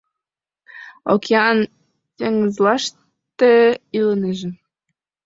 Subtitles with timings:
[1.13, 3.51] Океан-теҥызлаште
[3.97, 4.49] илынеже